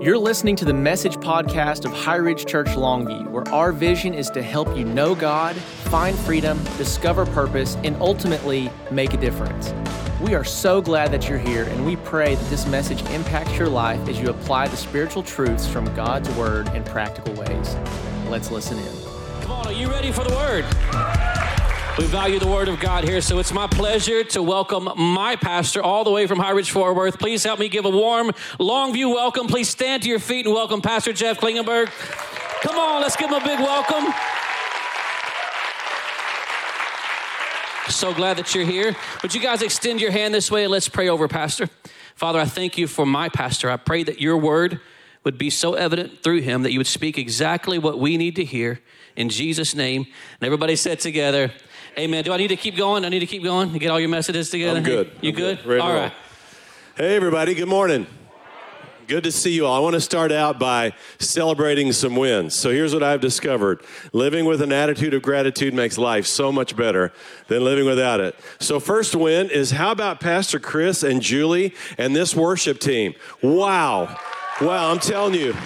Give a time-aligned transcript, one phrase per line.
[0.00, 4.30] You're listening to the message podcast of High Ridge Church Longview, where our vision is
[4.30, 9.74] to help you know God, find freedom, discover purpose, and ultimately make a difference.
[10.22, 13.68] We are so glad that you're here, and we pray that this message impacts your
[13.68, 17.76] life as you apply the spiritual truths from God's Word in practical ways.
[18.30, 19.42] Let's listen in.
[19.42, 21.29] Come on, are you ready for the Word?
[22.00, 25.82] We value the Word of God here, so it's my pleasure to welcome my pastor
[25.82, 27.18] all the way from High Ridge Fort Worth.
[27.18, 28.28] Please help me give a warm
[28.58, 29.46] Longview welcome.
[29.48, 31.90] Please stand to your feet and welcome Pastor Jeff Klingenberg.
[32.62, 34.14] Come on, let's give him a big welcome.
[37.90, 38.96] So glad that you're here.
[39.20, 41.68] Would you guys extend your hand this way and let's pray over, Pastor?
[42.14, 43.70] Father, I thank you for my pastor.
[43.70, 44.80] I pray that your word
[45.22, 48.44] would be so evident through him that you would speak exactly what we need to
[48.44, 48.80] hear
[49.16, 50.06] in Jesus' name.
[50.40, 51.52] And everybody said together,
[51.98, 52.24] Amen.
[52.24, 53.04] Do I need to keep going?
[53.04, 54.78] I need to keep going to get all your messages together?
[54.78, 55.10] I'm good.
[55.20, 55.62] You I'm good?
[55.64, 55.80] good.
[55.80, 56.10] All roll.
[56.96, 58.06] Hey, everybody, good morning.
[59.06, 59.74] Good to see you all.
[59.74, 62.54] I want to start out by celebrating some wins.
[62.54, 66.76] So here's what I've discovered living with an attitude of gratitude makes life so much
[66.76, 67.12] better
[67.48, 68.38] than living without it.
[68.60, 73.14] So, first win is how about Pastor Chris and Julie and this worship team?
[73.42, 74.16] Wow.
[74.60, 75.56] Wow, I'm telling you.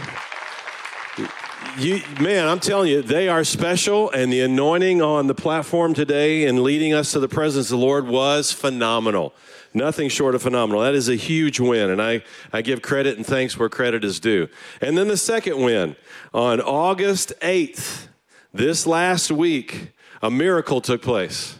[1.76, 6.46] You, man, I'm telling you, they are special, and the anointing on the platform today
[6.46, 9.34] and leading us to the presence of the Lord was phenomenal.
[9.72, 10.82] Nothing short of phenomenal.
[10.82, 14.20] That is a huge win, and I, I give credit and thanks where credit is
[14.20, 14.48] due.
[14.80, 15.96] And then the second win
[16.32, 18.06] on August 8th,
[18.52, 19.90] this last week,
[20.22, 21.58] a miracle took place.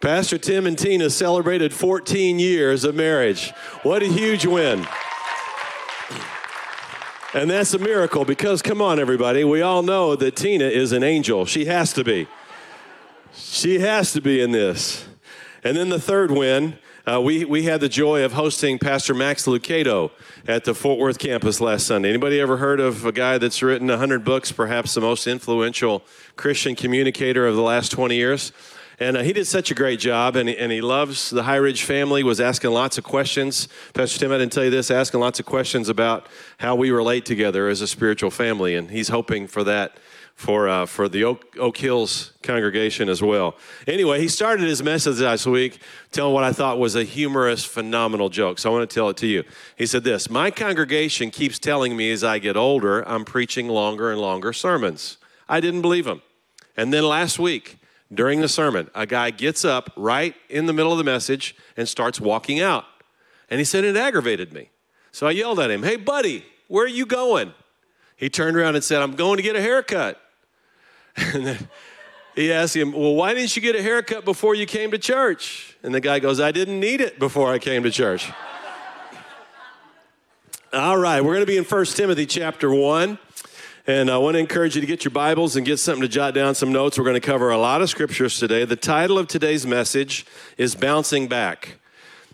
[0.00, 3.52] Pastor Tim and Tina celebrated 14 years of marriage.
[3.84, 4.86] What a huge win.
[7.34, 11.02] And that's a miracle because, come on, everybody, we all know that Tina is an
[11.02, 11.44] angel.
[11.46, 12.28] She has to be.
[13.34, 15.04] She has to be in this.
[15.64, 19.46] And then the third win, uh, we, we had the joy of hosting Pastor Max
[19.46, 20.12] Lucado
[20.46, 22.10] at the Fort Worth campus last Sunday.
[22.10, 26.04] Anybody ever heard of a guy that's written 100 books, perhaps the most influential
[26.36, 28.52] Christian communicator of the last 20 years?
[28.98, 31.82] And uh, he did such a great job, and, and he loves the High Ridge
[31.82, 33.68] family, was asking lots of questions.
[33.92, 37.26] Pastor Tim, I didn't tell you this, asking lots of questions about how we relate
[37.26, 39.96] together as a spiritual family, and he's hoping for that
[40.34, 43.56] for, uh, for the Oak, Oak Hills congregation as well.
[43.86, 45.78] Anyway, he started his message last week
[46.10, 48.58] telling what I thought was a humorous, phenomenal joke.
[48.58, 49.44] So I want to tell it to you.
[49.76, 54.10] He said this My congregation keeps telling me as I get older, I'm preaching longer
[54.10, 55.18] and longer sermons.
[55.48, 56.22] I didn't believe him.
[56.76, 57.78] And then last week,
[58.14, 61.88] during the sermon, a guy gets up right in the middle of the message and
[61.88, 62.84] starts walking out.
[63.50, 64.70] And he said it aggravated me.
[65.12, 67.52] So I yelled at him, Hey, buddy, where are you going?
[68.16, 70.20] He turned around and said, I'm going to get a haircut.
[71.16, 71.68] And then
[72.34, 75.76] he asked him, Well, why didn't you get a haircut before you came to church?
[75.84, 78.32] And the guy goes, I didn't need it before I came to church.
[80.72, 83.18] All right, we're going to be in 1 Timothy chapter 1.
[83.86, 86.32] And I want to encourage you to get your Bibles and get something to jot
[86.32, 86.96] down some notes.
[86.96, 88.64] We're going to cover a lot of scriptures today.
[88.64, 90.24] The title of today's message
[90.56, 91.74] is Bouncing Back.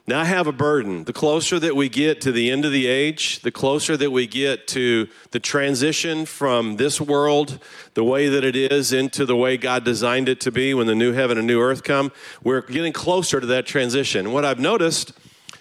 [0.06, 1.03] Now, I have a burden.
[1.03, 4.28] The closer that we get to the end of the age, the closer that we
[4.28, 7.59] get to the transition from this world,
[7.94, 10.94] the way that it is, into the way God designed it to be when the
[10.94, 12.12] new heaven and new earth come,
[12.44, 14.31] we're getting closer to that transition.
[14.31, 15.15] What I've noticed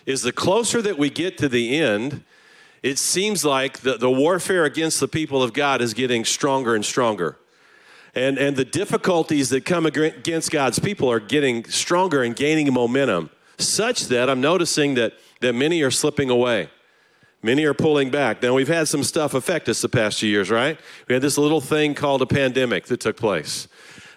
[0.05, 2.23] is the closer that we get to the end,
[2.81, 6.85] it seems like the, the warfare against the people of God is getting stronger and
[6.85, 7.37] stronger.
[8.15, 13.29] And, and the difficulties that come against God's people are getting stronger and gaining momentum,
[13.57, 16.69] such that I'm noticing that, that many are slipping away.
[17.41, 18.41] Many are pulling back.
[18.41, 20.77] Now, we've had some stuff affect us the past few years, right?
[21.07, 23.67] We had this little thing called a pandemic that took place.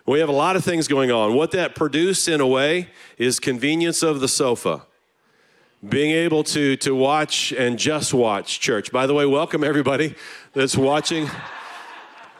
[0.07, 1.35] We have a lot of things going on.
[1.35, 4.83] What that produced, in a way, is convenience of the sofa
[5.89, 8.93] being able to to watch and just watch church.
[8.93, 10.15] By the way, welcome everybody
[10.53, 11.29] that's watching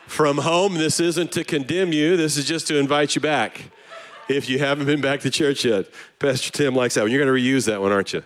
[0.07, 0.75] from home.
[0.75, 2.17] This isn't to condemn you.
[2.17, 3.71] This is just to invite you back.
[4.29, 5.87] If you haven't been back to church yet,
[6.19, 7.11] Pastor Tim likes that one.
[7.11, 8.23] You're going to reuse that one, aren't you?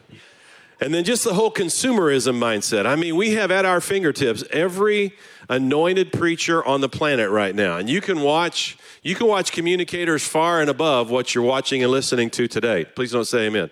[0.79, 2.85] And then just the whole consumerism mindset.
[2.85, 5.15] I mean, we have at our fingertips every
[5.49, 7.79] anointed preacher on the planet right now.
[7.79, 11.91] And you can watch you can watch communicators far and above what you're watching and
[11.91, 12.85] listening to today.
[12.85, 13.71] Please don't say amen.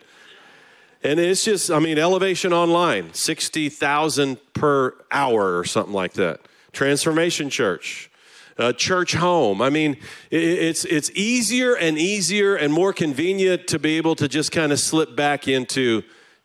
[1.04, 6.40] And it's just, I mean, Elevation Online, 60,000 per hour or something like that.
[6.72, 8.10] Transformation Church,
[8.56, 9.60] uh, Church Home.
[9.60, 9.98] I mean,
[10.30, 14.72] it, it's, it's easier and easier and more convenient to be able to just kind
[14.72, 16.02] of slip back into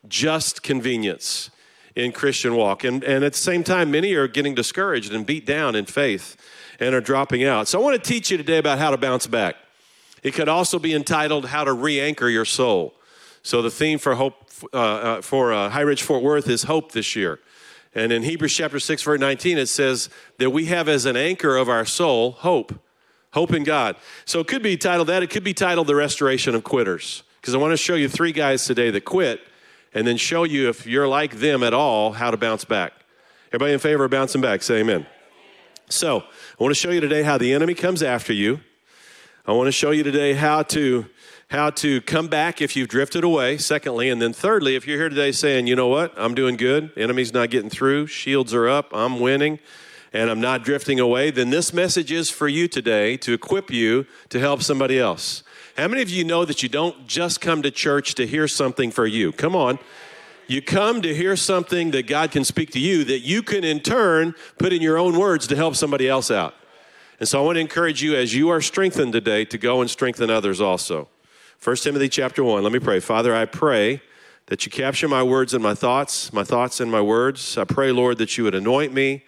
[0.08, 1.50] just convenience
[1.96, 2.84] in Christian walk.
[2.84, 6.36] And, and at the same time, many are getting discouraged and beat down in faith
[6.78, 7.66] and are dropping out.
[7.66, 9.56] So I want to teach you today about how to bounce back.
[10.22, 12.94] It could also be entitled How to Re Anchor Your Soul.
[13.42, 16.92] So the theme for hope uh, uh, for uh, High Ridge Fort Worth is hope
[16.92, 17.40] this year.
[17.94, 20.08] And in Hebrews chapter 6, verse 19, it says
[20.38, 22.78] that we have as an anchor of our soul hope.
[23.32, 23.96] Hope in God.
[24.24, 25.22] So it could be titled that.
[25.22, 27.22] It could be titled The Restoration of Quitters.
[27.40, 29.40] Because I want to show you three guys today that quit
[29.94, 32.92] and then show you if you're like them at all, how to bounce back.
[33.48, 34.62] Everybody in favor of bouncing back?
[34.62, 35.06] Say amen.
[35.88, 38.60] So I want to show you today how the enemy comes after you.
[39.46, 41.06] I want to show you today how to
[41.50, 44.08] how to come back if you've drifted away, secondly.
[44.08, 47.34] And then thirdly, if you're here today saying, you know what, I'm doing good, enemy's
[47.34, 49.58] not getting through, shields are up, I'm winning,
[50.12, 54.06] and I'm not drifting away, then this message is for you today to equip you
[54.28, 55.42] to help somebody else.
[55.76, 58.92] How many of you know that you don't just come to church to hear something
[58.92, 59.32] for you?
[59.32, 59.80] Come on.
[60.46, 63.80] You come to hear something that God can speak to you that you can in
[63.80, 66.54] turn put in your own words to help somebody else out.
[67.18, 69.90] And so I want to encourage you as you are strengthened today to go and
[69.90, 71.08] strengthen others also.
[71.62, 72.62] 1 Timothy chapter 1.
[72.62, 73.00] Let me pray.
[73.00, 74.00] Father, I pray
[74.46, 77.58] that you capture my words and my thoughts, my thoughts and my words.
[77.58, 79.24] I pray, Lord, that you would anoint me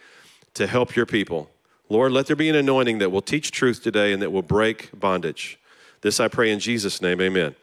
[0.54, 1.50] to help your people.
[1.90, 4.98] Lord, let there be an anointing that will teach truth today and that will break
[4.98, 5.58] bondage.
[6.00, 7.20] This I pray in Jesus' name.
[7.20, 7.54] Amen.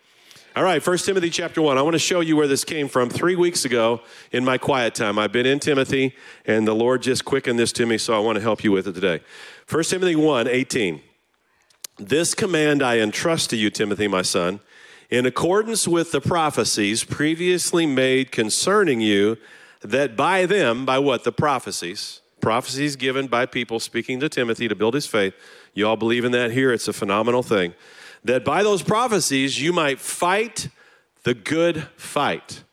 [0.56, 1.80] All right, 1 Timothy chapter 1.
[1.80, 4.02] I want to show you where this came from three weeks ago
[4.32, 5.18] in my quiet time.
[5.18, 6.14] I've been in Timothy,
[6.46, 8.88] and the Lord just quickened this to me, so I want to help you with
[8.88, 9.22] it today.
[9.68, 11.02] 1 Timothy 1 18.
[12.00, 14.62] This command I entrust to you, Timothy, my son,
[15.10, 19.38] in accordance with the prophecies previously made concerning you,
[19.82, 21.26] that by them, by what?
[21.26, 25.34] The prophecies, prophecies given by people speaking to Timothy to build his faith.
[25.74, 26.72] You all believe in that here?
[26.72, 27.74] It's a phenomenal thing.
[28.24, 30.70] That by those prophecies you might fight
[31.24, 32.64] the good fight.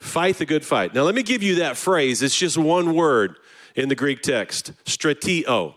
[0.00, 0.92] Fight the good fight.
[0.92, 2.20] Now, let me give you that phrase.
[2.20, 3.36] It's just one word
[3.76, 5.74] in the Greek text strateo.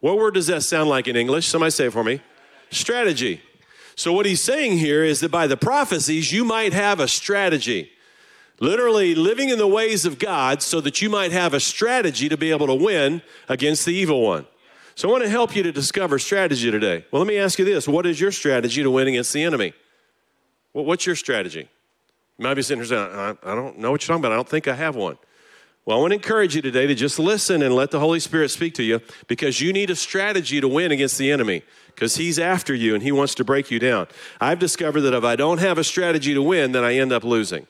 [0.00, 1.46] What word does that sound like in English?
[1.46, 2.20] Somebody say it for me.
[2.70, 3.40] Strategy.
[3.96, 7.90] So, what he's saying here is that by the prophecies, you might have a strategy.
[8.60, 12.36] Literally living in the ways of God so that you might have a strategy to
[12.36, 14.46] be able to win against the evil one.
[14.94, 17.04] So, I want to help you to discover strategy today.
[17.10, 19.72] Well, let me ask you this What is your strategy to win against the enemy?
[20.72, 21.68] Well, what's your strategy?
[22.38, 24.32] You might be sitting here saying, I, I don't know what you're talking about.
[24.32, 25.18] I don't think I have one.
[25.88, 28.50] Well, I want to encourage you today to just listen and let the Holy Spirit
[28.50, 32.38] speak to you because you need a strategy to win against the enemy because he's
[32.38, 34.06] after you and he wants to break you down.
[34.38, 37.24] I've discovered that if I don't have a strategy to win, then I end up
[37.24, 37.66] losing.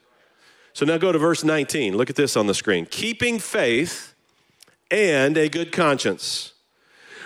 [0.73, 1.97] So now go to verse 19.
[1.97, 2.87] Look at this on the screen.
[2.87, 4.15] Keeping faith
[4.91, 6.55] and a good conscience,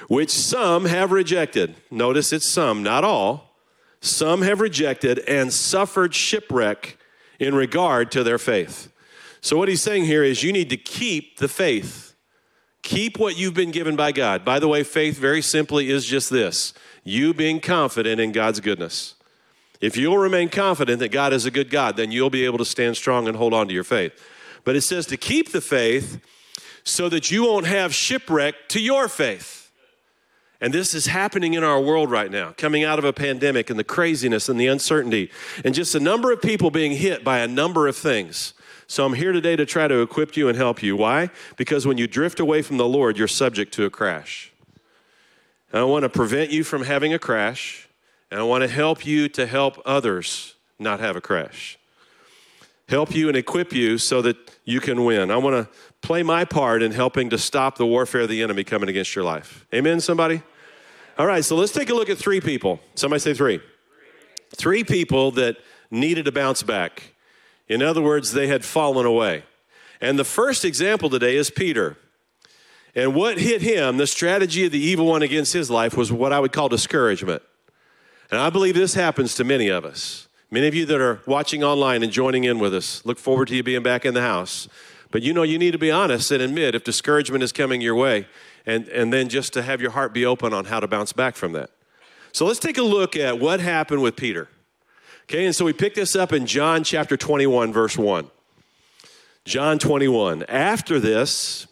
[0.09, 1.75] which some have rejected.
[1.91, 3.57] Notice it's some, not all.
[4.03, 6.99] Some have rejected and suffered shipwreck
[7.39, 8.93] in regard to their faith.
[9.43, 12.15] So, what he's saying here is you need to keep the faith.
[12.83, 14.45] Keep what you've been given by God.
[14.45, 16.73] By the way, faith very simply is just this
[17.05, 19.17] you being confident in God's goodness.
[19.81, 22.65] If you'll remain confident that God is a good God, then you'll be able to
[22.65, 24.13] stand strong and hold on to your faith.
[24.65, 26.21] But it says to keep the faith
[26.85, 29.73] so that you won't have shipwreck to your faith.
[30.61, 33.79] And this is happening in our world right now, coming out of a pandemic and
[33.79, 35.33] the craziness and the uncertainty,
[35.65, 38.55] and just a number of people being hit by a number of things.
[38.87, 40.97] So I'm here today to try to equip you and help you.
[40.97, 41.31] Why?
[41.57, 44.53] Because when you drift away from the Lord, you're subject to a crash.
[45.73, 47.89] And I want to prevent you from having a crash,
[48.31, 51.79] and I want to help you to help others not have a crash.
[52.89, 55.31] Help you and equip you so that you can win.
[55.31, 58.65] I want to play my part in helping to stop the warfare of the enemy
[58.65, 59.67] coming against your life.
[59.73, 60.43] Amen, somebody?
[61.17, 62.81] All right, so let's take a look at three people.
[62.95, 63.61] Somebody say three.
[64.55, 65.57] Three people that
[65.91, 67.12] needed to bounce back.
[67.69, 69.45] In other words, they had fallen away.
[70.01, 71.97] And the first example today is Peter.
[72.95, 76.33] And what hit him, the strategy of the evil one against his life, was what
[76.33, 77.43] I would call discouragement.
[78.31, 80.29] And I believe this happens to many of us.
[80.51, 83.57] Many of you that are watching online and joining in with us, look forward to
[83.57, 84.69] you being back in the house.
[85.11, 87.95] But you know, you need to be honest and admit if discouragement is coming your
[87.95, 88.27] way,
[88.67, 91.37] and, and then just to have your heart be open on how to bounce back
[91.37, 91.71] from that.
[92.33, 94.49] So let's take a look at what happened with Peter.
[95.33, 98.31] Okay, and so we pick this up in John chapter 21, verse 1.
[99.47, 100.43] John 21.
[100.43, 101.67] After this,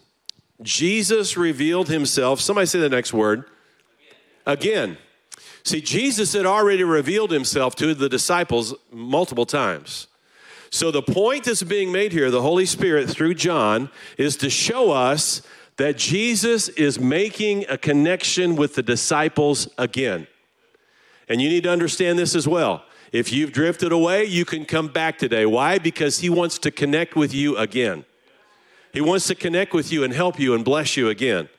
[0.63, 2.41] Jesus revealed himself.
[2.41, 3.45] Somebody say the next word.
[4.47, 4.97] Again.
[5.61, 10.07] See, Jesus had already revealed himself to the disciples multiple times.
[10.71, 14.89] So the point that's being made here, the Holy Spirit through John, is to show
[14.89, 15.43] us
[15.77, 20.25] that Jesus is making a connection with the disciples again.
[21.29, 22.85] And you need to understand this as well.
[23.11, 25.45] If you've drifted away, you can come back today.
[25.45, 25.77] Why?
[25.77, 28.05] Because He wants to connect with you again.
[28.93, 31.49] He wants to connect with you and help you and bless you again.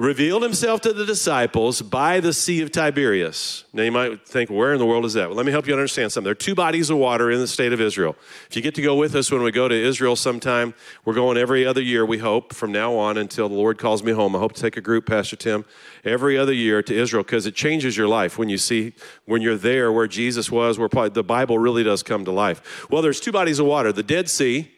[0.00, 3.64] Revealed himself to the disciples by the Sea of Tiberias.
[3.74, 5.28] Now you might think, where in the world is that?
[5.28, 6.24] Well, let me help you understand something.
[6.24, 8.16] There are two bodies of water in the state of Israel.
[8.48, 10.72] If you get to go with us when we go to Israel sometime,
[11.04, 14.12] we're going every other year, we hope, from now on until the Lord calls me
[14.12, 14.34] home.
[14.34, 15.66] I hope to take a group, Pastor Tim,
[16.02, 18.94] every other year to Israel because it changes your life when you see,
[19.26, 22.88] when you're there where Jesus was, where the Bible really does come to life.
[22.90, 24.70] Well, there's two bodies of water the Dead Sea,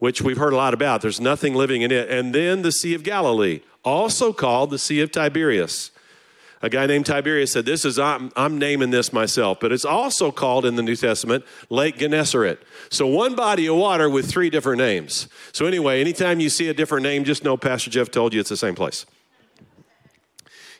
[0.00, 1.00] which we've heard a lot about.
[1.00, 2.10] There's nothing living in it.
[2.10, 5.92] And then the Sea of Galilee also called the Sea of Tiberias.
[6.62, 10.30] A guy named Tiberius said, This is, I'm, I'm, naming this myself, but it's also
[10.30, 12.58] called in the New Testament Lake Gennesaret.
[12.90, 15.28] So one body of water with three different names.
[15.52, 18.50] So, anyway, anytime you see a different name, just know Pastor Jeff told you it's
[18.50, 19.06] the same place.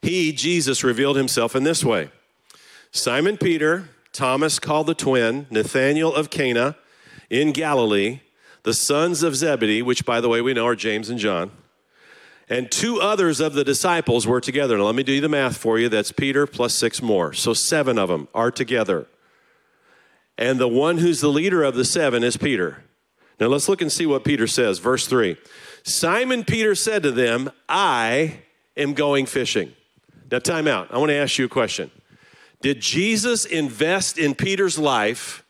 [0.02, 2.10] He, Jesus, revealed himself in this way
[2.92, 6.76] Simon Peter, Thomas called the twin, Nathanael of Cana
[7.30, 8.20] in Galilee,
[8.62, 11.50] the sons of Zebedee, which, by the way, we know are James and John
[12.50, 14.76] and two others of the disciples were together.
[14.76, 15.88] Now, let me do the math for you.
[15.88, 17.33] That's Peter plus six more.
[17.33, 19.07] So, seven of them are together.
[20.37, 22.83] And the one who's the leader of the seven is Peter.
[23.38, 24.81] Now, let's look and see what Peter says.
[24.81, 25.37] Verse 3
[25.85, 28.40] Simon Peter said to them, I
[28.76, 29.73] am going fishing.
[30.31, 30.93] Now, time out.
[30.93, 31.90] I want to ask you a question.
[32.61, 35.45] Did Jesus invest in Peter's life,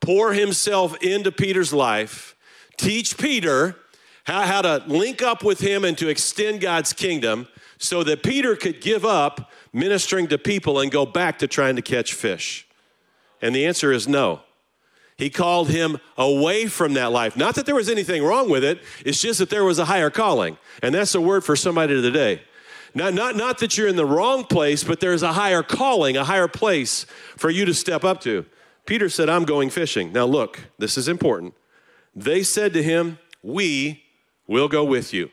[0.00, 2.35] pour himself into Peter's life,
[2.76, 3.76] teach Peter
[4.24, 8.56] how, how to link up with him and to extend God's kingdom so that Peter
[8.56, 12.66] could give up ministering to people and go back to trying to catch fish?
[13.40, 14.40] And the answer is no.
[15.16, 17.36] He called him away from that life.
[17.36, 20.10] Not that there was anything wrong with it, it's just that there was a higher
[20.10, 20.58] calling.
[20.82, 22.42] And that's a word for somebody today.
[22.94, 26.24] Not, not, not that you're in the wrong place, but there's a higher calling, a
[26.24, 27.04] higher place
[27.36, 28.46] for you to step up to.
[28.86, 30.12] Peter said, I'm going fishing.
[30.12, 31.54] Now, look, this is important.
[32.16, 34.02] They said to him, We
[34.46, 35.30] We'll go with you.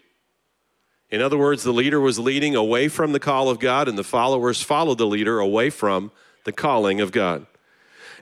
[1.09, 4.03] In other words, the leader was leading away from the call of God, and the
[4.03, 6.11] followers followed the leader away from
[6.43, 7.45] the calling of God.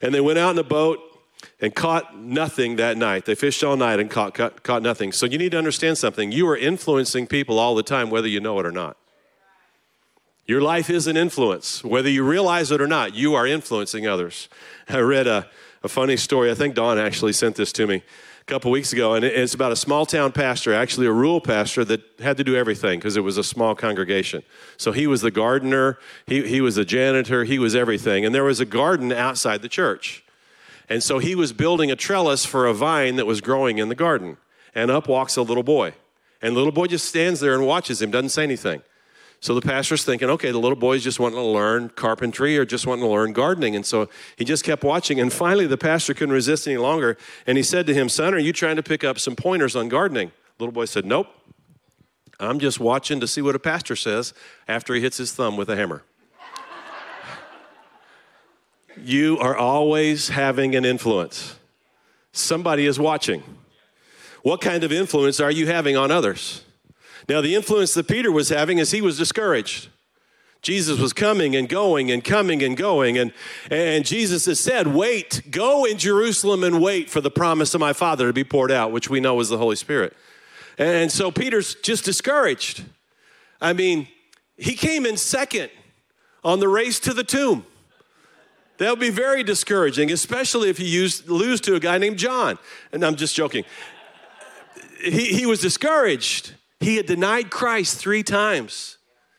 [0.02, 1.00] And they went out in a boat
[1.62, 3.26] and caught nothing that night.
[3.26, 5.14] They fished all night and caught, caught, caught nothing.
[5.14, 6.32] So you need to understand something.
[6.32, 8.98] You are influencing people all the time, whether you know it or not.
[10.46, 11.84] Your life is an influence.
[11.84, 14.50] Whether you realize it or not, you are influencing others.
[14.90, 15.48] I read a,
[15.84, 16.52] a funny story.
[16.52, 18.04] I think Don actually sent this to me
[18.42, 21.84] a couple weeks ago, and it's about a small town pastor, actually a rural pastor
[21.86, 24.44] that had to do everything because it was a small congregation.
[24.78, 28.26] So he was the gardener, he, he was the janitor, he was everything.
[28.26, 30.24] And there was a garden outside the church.
[30.90, 33.96] And so he was building a trellis for a vine that was growing in the
[33.96, 34.38] garden.
[34.76, 35.94] And up walks a little boy.
[36.42, 38.82] And the little boy just stands there and watches him, doesn't say anything.
[39.42, 42.86] So the pastor's thinking, okay, the little boy's just wanting to learn carpentry or just
[42.86, 43.76] wanting to learn gardening.
[43.76, 44.08] And so
[44.38, 45.20] he just kept watching.
[45.20, 47.18] And finally, the pastor couldn't resist any longer.
[47.48, 49.90] And he said to him, Son, are you trying to pick up some pointers on
[49.90, 50.32] gardening?
[50.58, 51.28] The little boy said, Nope.
[52.40, 54.34] I'm just watching to see what a pastor says
[54.68, 56.04] after he hits his thumb with a hammer.
[58.98, 61.56] you are always having an influence.
[62.32, 63.44] Somebody is watching.
[64.44, 66.64] What kind of influence are you having on others?
[67.32, 69.88] Now, the influence that Peter was having is he was discouraged.
[70.62, 73.18] Jesus was coming and going and coming and going.
[73.18, 73.32] And,
[73.70, 77.94] and Jesus has said, Wait, go in Jerusalem and wait for the promise of my
[77.94, 80.14] Father to be poured out, which we know is the Holy Spirit.
[80.78, 82.84] And so Peter's just discouraged.
[83.62, 84.10] I mean,
[84.58, 85.70] he came in second
[86.44, 87.66] on the race to the tomb.
[88.80, 92.60] That would be very discouraging, especially if you use, lose to a guy named John.
[92.92, 93.64] And I'm just joking.
[95.02, 96.56] He, he was discouraged.
[96.82, 98.98] He had denied Christ three times.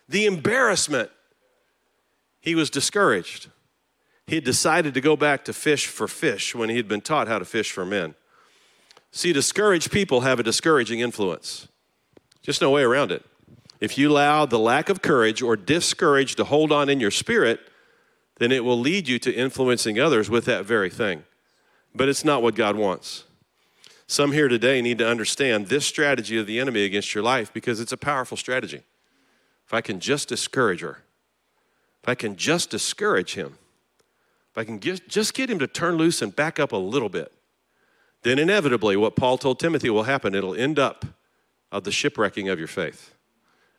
[0.08, 1.11] The embarrassment.
[2.40, 3.49] He was discouraged.
[4.26, 7.28] He had decided to go back to fish for fish when he had been taught
[7.28, 8.14] how to fish for men.
[9.11, 11.68] See, discouraged people have a discouraging influence.
[12.42, 13.25] Just no way around it.
[13.80, 17.61] If you allow the lack of courage or discourage to hold on in your spirit,
[18.38, 21.25] then it will lead you to influencing others with that very thing.
[21.94, 23.25] But it's not what God wants.
[24.12, 27.81] Some here today need to understand this strategy of the enemy against your life because
[27.81, 28.83] it's a powerful strategy.
[29.66, 30.99] If I can just discourage her,
[32.02, 33.57] if I can just discourage him,
[34.50, 37.09] if I can get, just get him to turn loose and back up a little
[37.09, 37.33] bit,
[38.21, 40.35] then inevitably what Paul told Timothy will happen.
[40.35, 41.07] It'll end up
[41.71, 43.14] of the shipwrecking of your faith.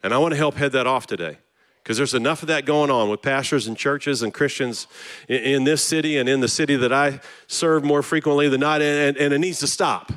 [0.02, 1.38] And I want to help head that off today
[1.84, 4.88] because there's enough of that going on with pastors and churches and Christians
[5.28, 8.82] in, in, this city and in the city that I serve more frequently than not,
[8.82, 10.14] and, and it needs to stop.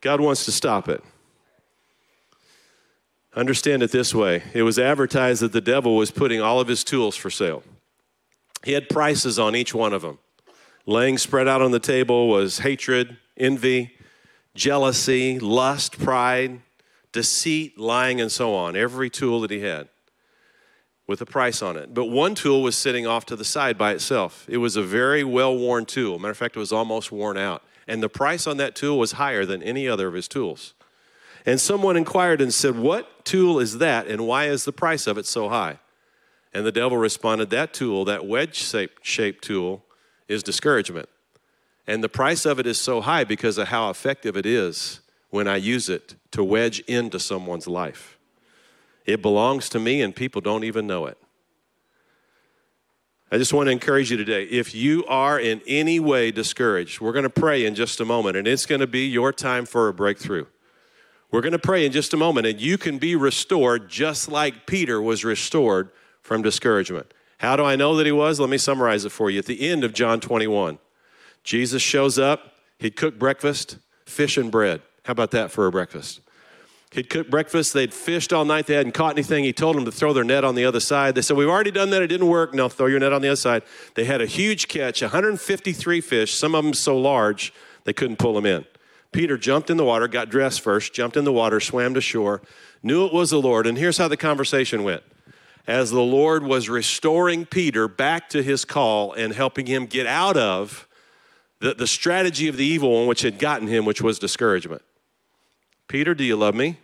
[0.00, 1.04] God wants to stop it.
[3.34, 6.84] Understand it this way it was advertised that the devil was putting all of his
[6.84, 7.62] tools for sale.
[8.64, 10.18] He had prices on each one of them.
[10.86, 13.92] Laying spread out on the table was hatred, envy,
[14.54, 16.60] jealousy, lust, pride,
[17.12, 18.74] deceit, lying, and so on.
[18.74, 19.88] Every tool that he had
[21.12, 21.92] with a price on it.
[21.92, 24.46] But one tool was sitting off to the side by itself.
[24.48, 26.18] It was a very well worn tool.
[26.18, 27.62] Matter of fact, it was almost worn out.
[27.86, 30.72] And the price on that tool was higher than any other of his tools.
[31.44, 35.18] And someone inquired and said, What tool is that, and why is the price of
[35.18, 35.80] it so high?
[36.54, 38.56] And the devil responded, That tool, that wedge
[39.02, 39.84] shaped tool,
[40.28, 41.10] is discouragement.
[41.86, 45.46] And the price of it is so high because of how effective it is when
[45.46, 48.16] I use it to wedge into someone's life.
[49.04, 51.18] It belongs to me, and people don't even know it.
[53.30, 54.44] I just want to encourage you today.
[54.44, 58.36] If you are in any way discouraged, we're going to pray in just a moment,
[58.36, 60.44] and it's going to be your time for a breakthrough.
[61.30, 64.66] We're going to pray in just a moment, and you can be restored just like
[64.66, 65.88] Peter was restored
[66.20, 67.12] from discouragement.
[67.38, 68.38] How do I know that he was?
[68.38, 69.38] Let me summarize it for you.
[69.38, 70.78] At the end of John 21,
[71.42, 72.52] Jesus shows up.
[72.78, 74.82] He'd cook breakfast, fish and bread.
[75.04, 76.20] How about that for a breakfast?
[76.92, 77.72] He'd cooked breakfast.
[77.72, 78.66] They'd fished all night.
[78.66, 79.44] They hadn't caught anything.
[79.44, 81.14] He told them to throw their net on the other side.
[81.14, 82.02] They said, We've already done that.
[82.02, 82.52] It didn't work.
[82.52, 83.62] No, throw your net on the other side.
[83.94, 88.34] They had a huge catch 153 fish, some of them so large they couldn't pull
[88.34, 88.66] them in.
[89.10, 92.42] Peter jumped in the water, got dressed first, jumped in the water, swam to shore,
[92.82, 93.66] knew it was the Lord.
[93.66, 95.02] And here's how the conversation went
[95.66, 100.36] as the Lord was restoring Peter back to his call and helping him get out
[100.36, 100.88] of
[101.60, 104.82] the, the strategy of the evil one which had gotten him, which was discouragement.
[105.88, 106.78] Peter, do you love me?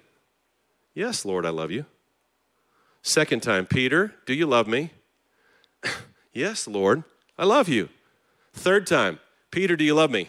[0.99, 1.87] Yes, Lord, I love you.
[3.03, 4.91] Second time, Peter, do you love me?
[6.33, 7.05] yes, Lord,
[7.39, 7.89] I love you.
[8.53, 10.29] Third time, Peter, do you love me?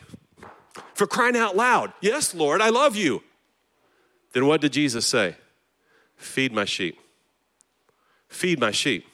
[0.93, 3.23] For crying out loud, yes, Lord, I love you.
[4.33, 5.35] Then what did Jesus say?
[6.15, 6.99] Feed my sheep
[8.29, 9.05] feed my sheep.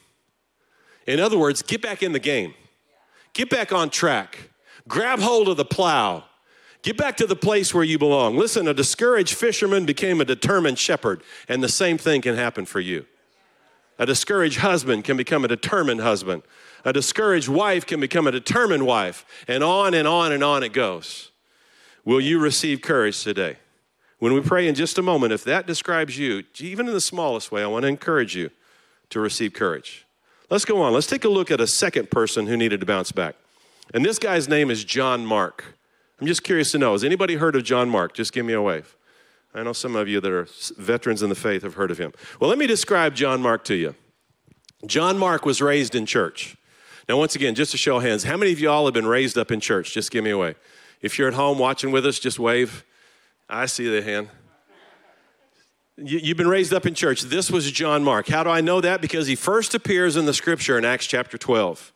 [1.06, 2.54] In other words, get back in the game,
[3.32, 4.50] get back on track,
[4.86, 6.24] grab hold of the plow.
[6.86, 8.36] Get back to the place where you belong.
[8.36, 12.78] Listen, a discouraged fisherman became a determined shepherd, and the same thing can happen for
[12.78, 13.06] you.
[13.98, 16.42] A discouraged husband can become a determined husband.
[16.84, 20.72] A discouraged wife can become a determined wife, and on and on and on it
[20.72, 21.32] goes.
[22.04, 23.56] Will you receive courage today?
[24.20, 27.50] When we pray in just a moment, if that describes you, even in the smallest
[27.50, 28.50] way, I want to encourage you
[29.10, 30.06] to receive courage.
[30.50, 30.92] Let's go on.
[30.92, 33.34] Let's take a look at a second person who needed to bounce back.
[33.92, 35.75] And this guy's name is John Mark.
[36.20, 38.14] I'm just curious to know has anybody heard of John Mark?
[38.14, 38.96] Just give me a wave.
[39.54, 42.12] I know some of you that are veterans in the faith have heard of him.
[42.40, 43.94] Well, let me describe John Mark to you.
[44.84, 46.56] John Mark was raised in church.
[47.08, 49.50] Now, once again, just to show hands, how many of y'all have been raised up
[49.50, 49.94] in church?
[49.94, 50.56] Just give me a wave.
[51.00, 52.84] If you're at home watching with us, just wave.
[53.48, 54.28] I see the hand.
[55.96, 57.22] You've been raised up in church.
[57.22, 58.28] This was John Mark.
[58.28, 59.00] How do I know that?
[59.00, 61.92] Because he first appears in the scripture in Acts chapter 12.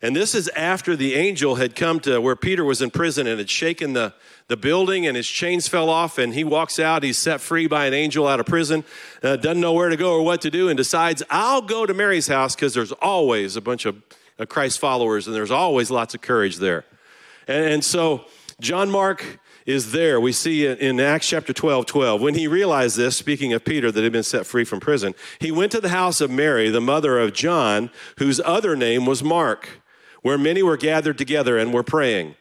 [0.00, 3.38] And this is after the angel had come to where Peter was in prison and
[3.38, 4.14] had shaken the,
[4.46, 6.18] the building and his chains fell off.
[6.18, 7.02] And he walks out.
[7.02, 8.84] He's set free by an angel out of prison,
[9.22, 11.94] uh, doesn't know where to go or what to do, and decides, I'll go to
[11.94, 14.00] Mary's house because there's always a bunch of
[14.38, 16.84] uh, Christ followers and there's always lots of courage there.
[17.46, 18.24] And, and so
[18.60, 20.18] John Mark is there.
[20.18, 22.22] We see it in Acts chapter 12 12.
[22.22, 25.52] When he realized this, speaking of Peter that had been set free from prison, he
[25.52, 29.82] went to the house of Mary, the mother of John, whose other name was Mark,
[30.22, 32.34] where many were gathered together and were praying.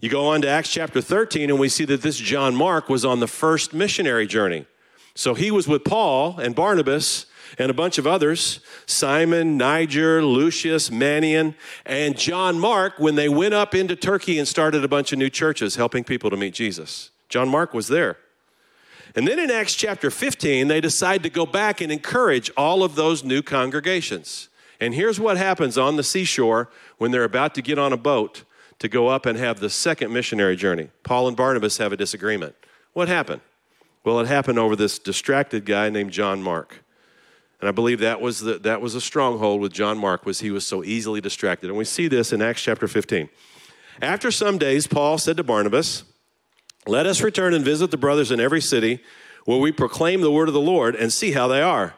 [0.00, 3.04] You go on to Acts chapter 13, and we see that this John Mark was
[3.04, 4.66] on the first missionary journey.
[5.14, 7.26] So he was with Paul and Barnabas
[7.58, 11.54] and a bunch of others Simon, Niger, Lucius, Manaen,
[11.86, 15.30] and John Mark when they went up into Turkey and started a bunch of new
[15.30, 17.10] churches helping people to meet Jesus.
[17.28, 18.16] John Mark was there.
[19.14, 22.94] And then in Acts chapter 15, they decide to go back and encourage all of
[22.94, 24.48] those new congregations.
[24.82, 26.68] And here's what happens on the seashore
[26.98, 28.42] when they're about to get on a boat
[28.80, 30.88] to go up and have the second missionary journey.
[31.04, 32.56] Paul and Barnabas have a disagreement.
[32.92, 33.42] What happened?
[34.02, 36.82] Well, it happened over this distracted guy named John Mark.
[37.60, 40.50] And I believe that was, the, that was a stronghold with John Mark was he
[40.50, 41.68] was so easily distracted.
[41.68, 43.28] And we see this in Acts chapter 15.
[44.00, 46.02] After some days, Paul said to Barnabas,
[46.88, 48.98] Let us return and visit the brothers in every city
[49.44, 51.94] where we proclaim the word of the Lord and see how they are.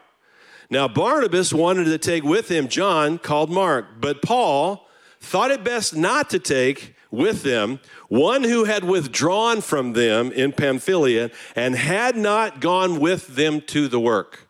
[0.69, 4.87] Now, Barnabas wanted to take with him John, called Mark, but Paul
[5.19, 10.51] thought it best not to take with them one who had withdrawn from them in
[10.51, 14.47] Pamphylia and had not gone with them to the work.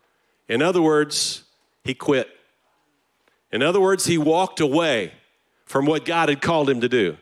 [0.48, 1.44] In other words,
[1.84, 2.28] he quit.
[3.52, 5.12] In other words, he walked away
[5.64, 7.16] from what God had called him to do.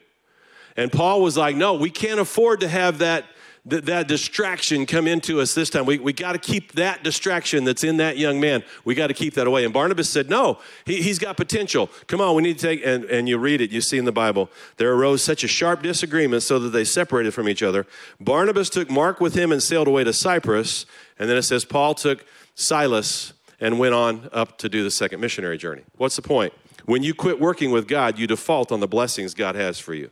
[0.77, 3.25] And Paul was like, No, we can't afford to have that,
[3.69, 5.87] th- that distraction come into us this time.
[5.87, 8.63] We, we got to keep that distraction that's in that young man.
[8.85, 9.65] We got to keep that away.
[9.65, 11.91] And Barnabas said, No, he, he's got potential.
[12.07, 14.13] Come on, we need to take, and, and you read it, you see in the
[14.13, 17.87] Bible, there arose such a sharp disagreement so that they separated from each other.
[18.21, 20.87] Barnabas took Mark with him and sailed away to Cyprus.
[21.19, 22.25] And then it says, Paul took
[22.55, 25.83] Silas and went on up to do the second missionary journey.
[25.97, 26.53] What's the point?
[26.87, 30.11] When you quit working with God, you default on the blessings God has for you.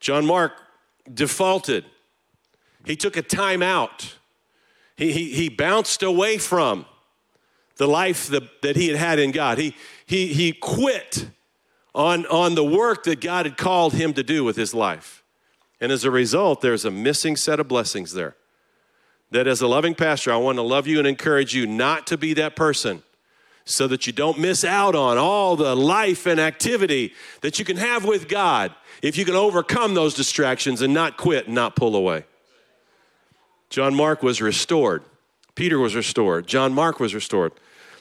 [0.00, 0.52] John Mark
[1.12, 1.84] defaulted
[2.88, 4.16] he took a time out.
[4.96, 6.86] He, he, he bounced away from
[7.76, 9.58] the life that, that he had had in God.
[9.58, 11.28] He, he, he quit
[11.94, 15.22] on, on the work that God had called him to do with his life.
[15.82, 18.36] And as a result, there's a missing set of blessings there.
[19.32, 22.16] That as a loving pastor, I want to love you and encourage you not to
[22.16, 23.02] be that person
[23.66, 27.76] so that you don't miss out on all the life and activity that you can
[27.76, 31.94] have with God if you can overcome those distractions and not quit and not pull
[31.94, 32.24] away.
[33.70, 35.02] John Mark was restored.
[35.54, 36.46] Peter was restored.
[36.46, 37.52] John Mark was restored.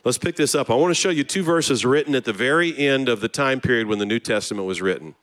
[0.04, 0.70] Let's pick this up.
[0.70, 3.60] I want to show you two verses written at the very end of the time
[3.60, 5.16] period when the New Testament was written.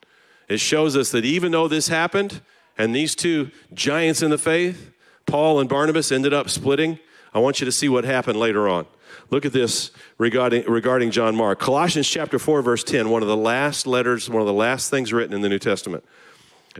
[0.47, 2.41] It shows us that even though this happened
[2.77, 4.91] and these two giants in the faith,
[5.25, 6.99] Paul and Barnabas, ended up splitting,
[7.33, 8.85] I want you to see what happened later on.
[9.31, 11.59] Look at this regarding, regarding John Mark.
[11.59, 15.11] Colossians chapter 4, verse 10, one of the last letters, one of the last things
[15.11, 16.03] written in the New Testament.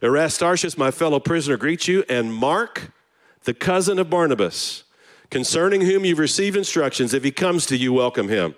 [0.04, 2.92] Aristarchus, my fellow prisoner, greets you, and Mark,
[3.46, 4.84] the cousin of Barnabas,
[5.30, 7.14] concerning whom you've received instructions.
[7.14, 8.56] If he comes to you, welcome him.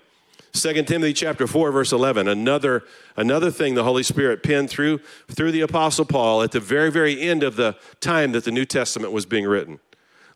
[0.54, 2.84] 2 Timothy chapter 4 verse 11 another
[3.16, 7.22] another thing the Holy Spirit penned through through the apostle Paul at the very very
[7.22, 9.80] end of the time that the New Testament was being written.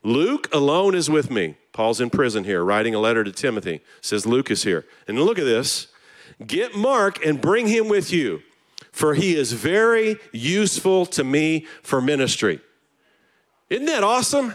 [0.04, 1.56] Luke alone is with me.
[1.72, 3.80] Paul's in prison here writing a letter to Timothy.
[4.00, 4.84] Says Luke is here.
[5.08, 5.88] And look at this.
[6.44, 8.42] Get Mark and bring him with you,
[8.90, 12.60] for he is very useful to me for ministry.
[13.72, 14.54] Isn't that awesome?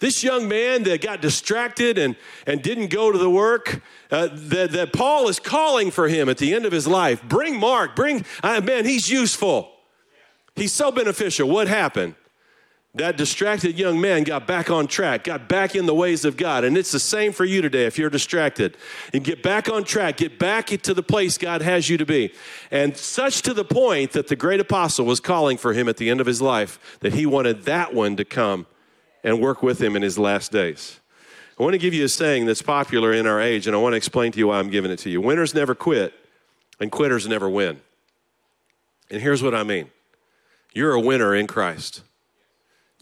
[0.00, 2.14] This young man that got distracted and,
[2.46, 3.80] and didn't go to the work,
[4.10, 7.22] uh, that, that Paul is calling for him at the end of his life.
[7.22, 9.72] Bring Mark, bring, uh, man, he's useful.
[10.56, 11.48] He's so beneficial.
[11.48, 12.16] What happened?
[12.96, 16.62] That distracted young man got back on track, got back in the ways of God.
[16.62, 18.76] And it's the same for you today if you're distracted.
[19.12, 22.32] And get back on track, get back to the place God has you to be.
[22.70, 26.08] And such to the point that the great apostle was calling for him at the
[26.08, 28.66] end of his life that he wanted that one to come
[29.24, 31.00] and work with him in his last days.
[31.58, 33.92] I want to give you a saying that's popular in our age, and I want
[33.92, 35.20] to explain to you why I'm giving it to you.
[35.20, 36.12] Winners never quit,
[36.80, 37.80] and quitters never win.
[39.10, 39.90] And here's what I mean
[40.72, 42.02] you're a winner in Christ.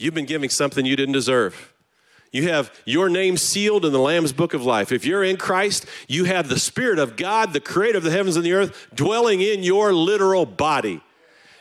[0.03, 1.73] You've been giving something you didn't deserve.
[2.33, 4.91] You have your name sealed in the Lamb's book of life.
[4.91, 8.37] If you're in Christ, you have the Spirit of God, the creator of the heavens
[8.37, 11.03] and the earth, dwelling in your literal body.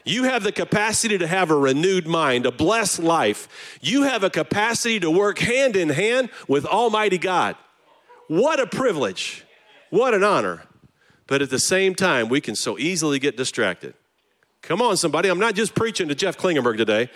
[0.06, 3.78] You have the capacity to have a renewed mind, a blessed life.
[3.82, 7.58] You have a capacity to work hand in hand with Almighty God.
[8.28, 9.46] What a privilege.
[9.90, 10.64] What an honor.
[11.28, 13.94] But at the same time, we can so easily get distracted.
[14.62, 15.30] Come on, somebody.
[15.30, 17.10] I'm not just preaching to Jeff Klingenberg today.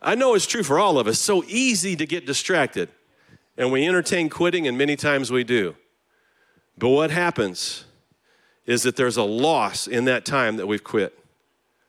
[0.00, 1.18] I know it's true for all of us.
[1.18, 2.88] So easy to get distracted.
[3.56, 5.74] And we entertain quitting, and many times we do.
[6.76, 7.84] But what happens
[8.66, 11.18] is that there's a loss in that time that we've quit.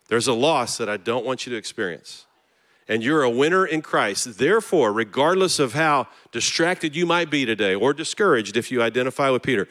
[0.08, 2.26] There's a loss that I don't want you to experience.
[2.88, 4.40] And you're a winner in Christ.
[4.40, 9.44] Therefore, regardless of how distracted you might be today or discouraged if you identify with
[9.44, 9.68] Peter,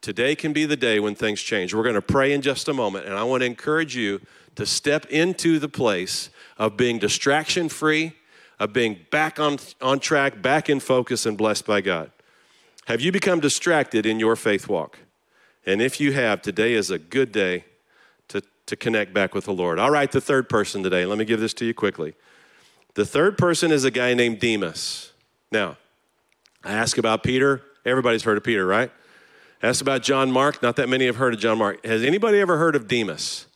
[0.00, 1.74] today can be the day when things change.
[1.74, 4.22] We're going to pray in just a moment, and I want to encourage you
[4.56, 8.14] to step into the place of being distraction free,
[8.58, 12.10] of being back on, on track, back in focus, and blessed by God.
[12.86, 14.98] Have you become distracted in your faith walk?
[15.64, 17.64] And if you have, today is a good day
[18.28, 19.78] to, to connect back with the Lord.
[19.78, 21.06] All right, the third person today.
[21.06, 22.14] Let me give this to you quickly.
[22.94, 25.12] The third person is a guy named Demas.
[25.50, 25.78] Now,
[26.64, 27.62] I ask about Peter.
[27.84, 28.90] Everybody's heard of Peter, right?
[29.62, 30.62] I asked about John Mark.
[30.62, 31.84] Not that many have heard of John Mark.
[31.86, 33.46] Has anybody ever heard of Demas?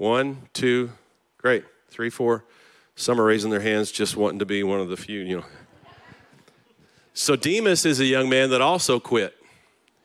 [0.00, 0.92] One, two,
[1.36, 1.62] great.
[1.90, 2.46] Three, four.
[2.96, 5.44] Some are raising their hands just wanting to be one of the few, you know.
[7.12, 9.36] So Demas is a young man that also quit.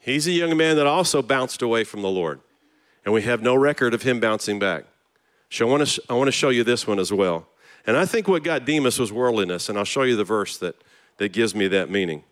[0.01, 2.41] He's a young man that also bounced away from the Lord.
[3.05, 4.83] And we have no record of him bouncing back.
[5.49, 7.47] So I want to, I want to show you this one as well.
[7.87, 10.75] And I think what got Demas was worldliness, and I'll show you the verse that,
[11.19, 12.25] that gives me that meaning.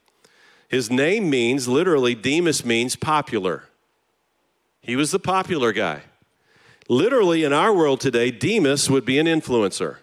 [0.67, 3.63] His name means, literally, Demas means popular.
[4.81, 6.01] He was the popular guy.
[6.89, 9.97] Literally, in our world today, Demas would be an influencer.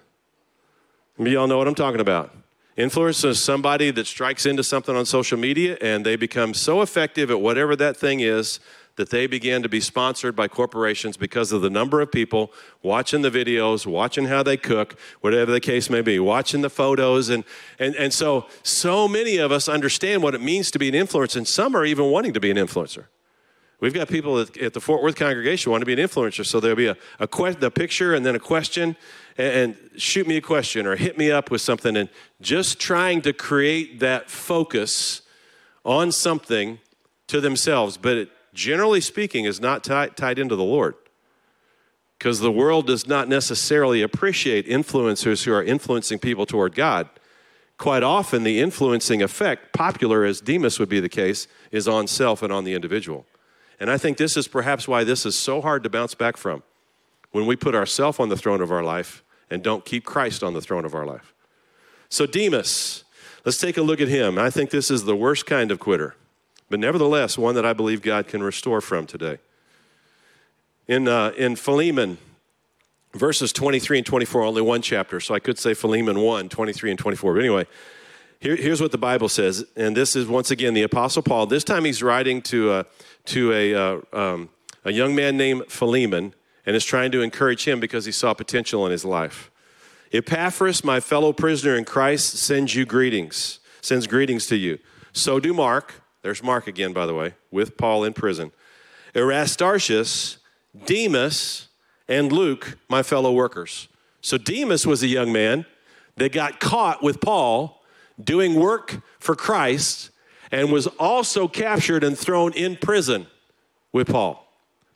[1.18, 2.34] You all know what I'm talking about.
[2.78, 7.30] Influencer is somebody that strikes into something on social media and they become so effective
[7.30, 8.58] at whatever that thing is
[8.96, 13.22] that they began to be sponsored by corporations because of the number of people watching
[13.22, 17.28] the videos, watching how they cook, whatever the case may be, watching the photos.
[17.28, 17.44] And,
[17.78, 21.36] and, and so, so many of us understand what it means to be an influencer,
[21.36, 23.06] and some are even wanting to be an influencer.
[23.80, 26.76] We've got people at, the Fort Worth congregation want to be an influencer, so there'll
[26.76, 28.94] be a, a, que- the picture and then a question,
[29.38, 32.10] and, and shoot me a question or hit me up with something, and
[32.42, 35.22] just trying to create that focus
[35.84, 36.78] on something
[37.28, 37.96] to themselves.
[37.96, 40.94] But it, generally speaking, is not tied into the Lord.
[42.18, 47.08] Because the world does not necessarily appreciate influencers who are influencing people toward God.
[47.78, 52.42] Quite often, the influencing effect, popular as Demas would be the case, is on self
[52.42, 53.24] and on the individual.
[53.80, 56.62] And I think this is perhaps why this is so hard to bounce back from.
[57.32, 60.52] When we put ourselves on the throne of our life and don't keep Christ on
[60.52, 61.32] the throne of our life.
[62.08, 63.04] So, Demas,
[63.44, 64.38] let's take a look at him.
[64.38, 66.14] I think this is the worst kind of quitter
[66.70, 69.38] but nevertheless, one that I believe God can restore from today.
[70.86, 72.16] In, uh, in Philemon,
[73.12, 76.98] verses 23 and 24, only one chapter, so I could say Philemon 1, 23 and
[76.98, 77.34] 24.
[77.34, 77.66] But anyway,
[78.38, 81.46] here, here's what the Bible says, and this is once again the Apostle Paul.
[81.46, 82.86] This time he's writing to, a,
[83.26, 84.50] to a, uh, um,
[84.84, 86.34] a young man named Philemon
[86.66, 89.50] and is trying to encourage him because he saw potential in his life.
[90.12, 94.78] Epaphras, my fellow prisoner in Christ, sends you greetings, sends greetings to you.
[95.12, 98.52] So do Mark there's Mark again, by the way, with Paul in prison.
[99.16, 100.38] Aristarchus,
[100.84, 101.68] Demas,
[102.08, 103.88] and Luke, my fellow workers.
[104.20, 105.64] So Demas was a young man
[106.16, 107.82] that got caught with Paul
[108.22, 110.09] doing work for Christ
[110.52, 113.26] and was also captured and thrown in prison
[113.92, 114.46] with Paul.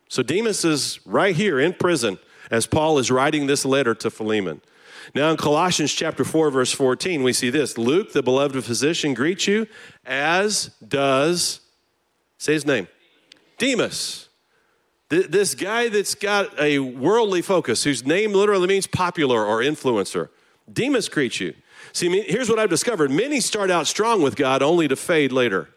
[0.08, 2.18] So Demas is right here in prison
[2.50, 4.60] as Paul is writing this letter to Philemon.
[5.14, 9.46] Now, in Colossians chapter 4, verse 14, we see this Luke, the beloved physician, greets
[9.46, 9.66] you,
[10.04, 11.60] as does,
[12.38, 12.88] say his name,
[13.58, 14.28] Demas.
[15.10, 20.30] This guy that's got a worldly focus, whose name literally means popular or influencer.
[20.72, 21.54] Demas greets you.
[21.94, 25.68] See, here's what I've discovered many start out strong with God only to fade later.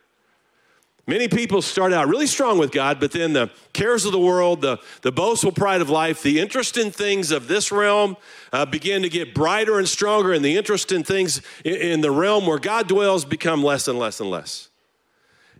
[1.05, 4.59] Many people start out really strong with God, but then the cares of the world,
[4.59, 8.17] the, the boastful pride of life, the interest in things of this realm
[8.51, 12.11] uh, begin to get brighter and stronger, and the interest in things in, in the
[12.11, 14.67] realm where God dwells become less and less and less.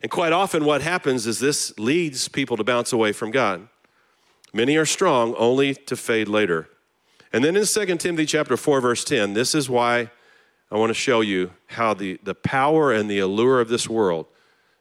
[0.02, 3.70] And quite often, what happens is this leads people to bounce away from God.
[4.54, 6.68] Many are strong only to fade later.
[7.32, 10.10] And then in 2 Timothy chapter 4, verse 10, this is why
[10.70, 14.26] I want to show you how the, the power and the allure of this world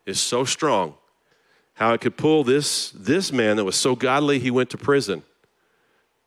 [0.05, 0.95] is so strong
[1.77, 5.23] how it could pull this, this man that was so godly he went to prison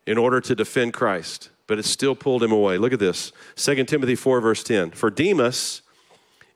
[0.06, 2.78] in order to defend Christ, but it still pulled him away.
[2.78, 4.92] Look at this 2 Timothy 4, verse 10.
[4.92, 5.82] For Demas,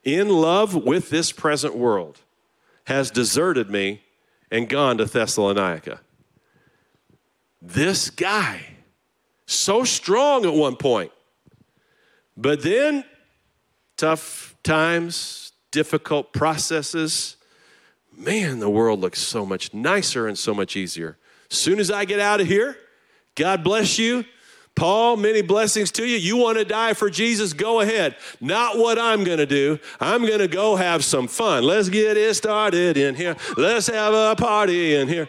[0.04, 2.20] in love with this present world,
[2.84, 4.02] has deserted me
[4.48, 6.00] and gone to Thessalonica.
[7.60, 8.76] This guy,
[9.44, 11.10] so strong at one point,
[12.36, 13.04] but then
[13.96, 17.36] tough times, difficult processes,
[18.16, 21.16] man, the world looks so much nicer and so much easier.
[21.48, 22.76] Soon as I get out of here,
[23.34, 24.24] God bless you.
[24.74, 26.16] Paul, many blessings to you.
[26.16, 27.52] You want to die for Jesus?
[27.52, 28.16] Go ahead.
[28.40, 29.78] Not what I'm going to do.
[30.00, 31.62] I'm going to go have some fun.
[31.62, 33.36] Let's get it started in here.
[33.56, 35.28] Let's have a party in here.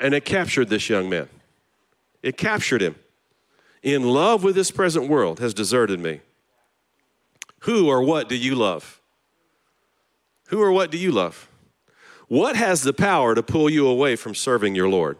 [0.00, 1.28] And it captured this young man.
[2.22, 2.96] It captured him.
[3.84, 6.20] In love with this present world has deserted me.
[7.60, 8.98] Who or what do you love?
[10.48, 11.50] Who or what do you love?
[12.26, 15.18] What has the power to pull you away from serving your Lord?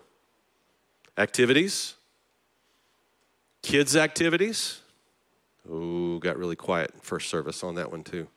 [1.18, 1.94] Activities?
[3.62, 4.80] Kids' activities?
[5.70, 8.28] Ooh, got really quiet first service on that one too.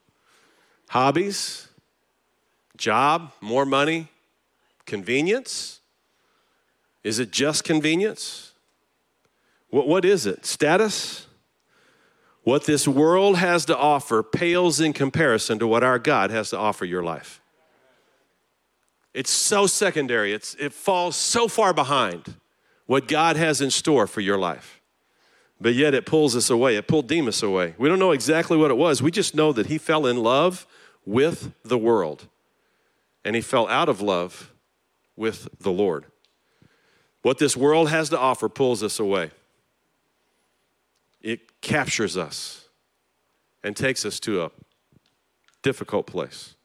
[0.89, 1.69] Hobbies?
[2.75, 3.31] Job?
[3.39, 4.09] More money?
[4.85, 5.79] Convenience?
[7.05, 8.46] Is it just convenience?
[9.69, 10.45] What, what is it?
[10.45, 11.27] Status?
[12.43, 16.57] What this world has to offer pales in comparison to what our God has to
[16.57, 17.41] offer your life.
[19.13, 22.35] It's so secondary, it's, it falls so far behind
[22.85, 24.79] what God has in store for your life.
[25.59, 26.75] But yet it pulls us away.
[26.75, 27.73] It pulled Demas away.
[27.77, 29.01] We don't know exactly what it was.
[29.01, 30.67] We just know that he fell in love
[31.05, 32.27] with the world
[33.25, 34.53] and he fell out of love
[35.15, 36.05] with the Lord.
[37.23, 39.31] What this world has to offer pulls us away
[41.27, 42.69] it captures us
[43.61, 44.51] and takes us to a
[45.61, 46.55] difficult place.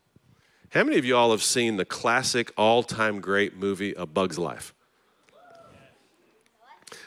[0.70, 4.38] How many of you all have seen the classic all time great movie, A Bug's
[4.38, 4.72] Life?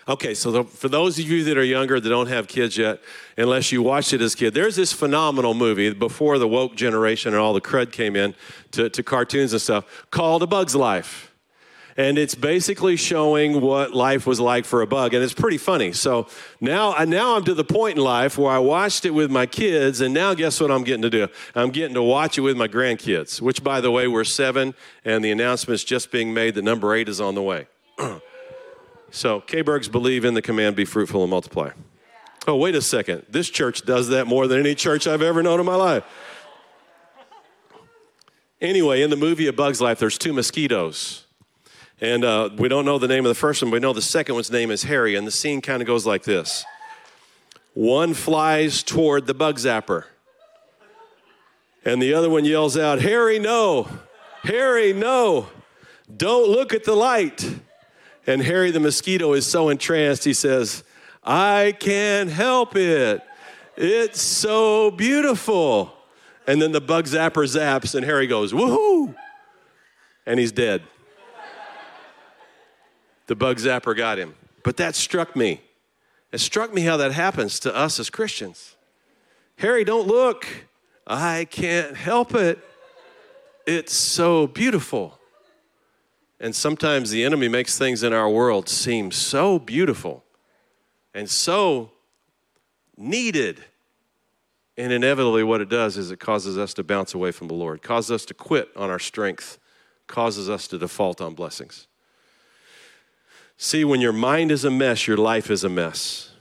[0.05, 2.99] Okay, so the, for those of you that are younger that don't have kids yet,
[3.37, 7.33] unless you watched it as a kid, there's this phenomenal movie before the woke generation
[7.33, 8.35] and all the crud came in
[8.71, 11.33] to, to cartoons and stuff called A Bug's Life.
[11.97, 15.93] And it's basically showing what life was like for a bug, and it's pretty funny.
[15.93, 16.27] So
[16.59, 20.01] now, now I'm to the point in life where I watched it with my kids,
[20.01, 21.29] and now guess what I'm getting to do?
[21.55, 24.73] I'm getting to watch it with my grandkids, which, by the way, we're seven,
[25.05, 27.67] and the announcement's just being made that number eight is on the way.
[29.11, 31.69] So, K-Bergs believe in the command, be fruitful and multiply.
[32.47, 33.25] Oh, wait a second.
[33.29, 36.03] This church does that more than any church I've ever known in my life.
[38.59, 41.24] Anyway, in the movie A Bug's Life, there's two mosquitoes.
[42.01, 44.01] And uh, we don't know the name of the first one, but we know the
[44.01, 45.15] second one's name is Harry.
[45.15, 46.65] And the scene kind of goes like this
[47.73, 50.05] One flies toward the bug zapper,
[51.85, 53.87] and the other one yells out, Harry, no!
[54.43, 55.47] Harry, no!
[56.15, 57.59] Don't look at the light.
[58.27, 60.83] And Harry the mosquito is so entranced, he says,
[61.23, 63.21] I can't help it.
[63.77, 65.93] It's so beautiful.
[66.47, 69.15] And then the bug zapper zaps, and Harry goes, woohoo!
[70.25, 70.81] And he's dead.
[73.27, 74.35] The bug zapper got him.
[74.63, 75.61] But that struck me.
[76.31, 78.75] It struck me how that happens to us as Christians.
[79.57, 80.45] Harry, don't look.
[81.07, 82.59] I can't help it.
[83.65, 85.19] It's so beautiful.
[86.39, 90.23] And sometimes the enemy makes things in our world seem so beautiful
[91.13, 91.91] and so
[92.97, 93.63] needed.
[94.77, 97.81] And inevitably, what it does is it causes us to bounce away from the Lord,
[97.81, 99.57] causes us to quit on our strength,
[100.07, 101.87] causes us to default on blessings.
[103.57, 106.31] See, when your mind is a mess, your life is a mess.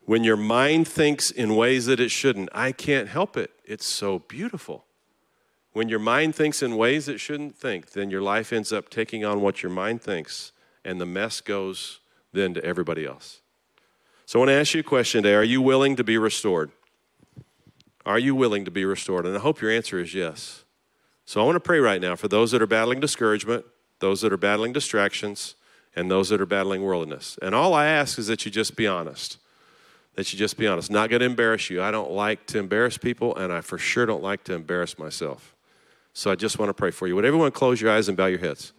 [0.00, 3.52] When your mind thinks in ways that it shouldn't, I can't help it.
[3.64, 4.84] It's so beautiful.
[5.72, 9.24] When your mind thinks in ways it shouldn't think, then your life ends up taking
[9.24, 10.52] on what your mind thinks,
[10.84, 12.00] and the mess goes
[12.32, 13.40] then to everybody else.
[14.26, 16.70] So I want to ask you a question today Are you willing to be restored?
[18.04, 19.26] Are you willing to be restored?
[19.26, 20.64] And I hope your answer is yes.
[21.24, 23.64] So I want to pray right now for those that are battling discouragement,
[24.00, 25.54] those that are battling distractions,
[25.96, 27.38] and those that are battling worldliness.
[27.42, 29.38] And all I ask is that you just be honest.
[30.14, 30.90] That you just be honest.
[30.90, 31.82] Not going to embarrass you.
[31.82, 35.54] I don't like to embarrass people, and I for sure don't like to embarrass myself.
[36.12, 37.14] So I just want to pray for you.
[37.16, 38.72] Would everyone close your eyes and bow your heads?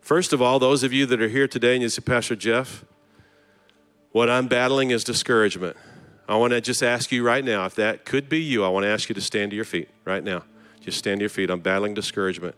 [0.00, 2.84] First of all, those of you that are here today and you say, Pastor Jeff,
[4.12, 5.76] what I'm battling is discouragement.
[6.28, 8.84] I want to just ask you right now, if that could be you, I want
[8.84, 10.44] to ask you to stand to your feet right now.
[10.80, 11.50] Just stand to your feet.
[11.50, 12.54] I'm battling discouragement.